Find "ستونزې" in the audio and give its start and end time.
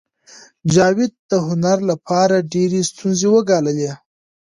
2.89-3.27